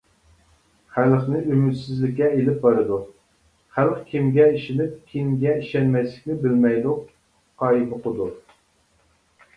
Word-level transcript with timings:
خەلقنى 0.93 1.41
ئۈمىدسىزلىككە 1.49 2.29
ئېلىپ 2.37 2.57
بارىدۇ، 2.63 2.97
خەلق 3.77 4.01
كىمگە 4.13 4.47
ئىشىنىپ، 4.55 4.97
كىمگە 5.13 5.53
ئىشەنمەسلىكنى 5.61 6.39
بىلمەيدۇ، 6.47 6.97
قايمۇقىدۇ. 7.65 8.31